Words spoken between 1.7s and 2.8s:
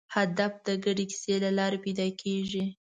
پیدا کېږي.